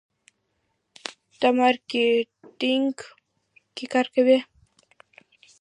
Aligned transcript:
ته 1.39 1.47
مارکیټینګ 1.57 2.95
کې 3.75 3.85
کار 3.93 4.07
کوې. 4.15 4.39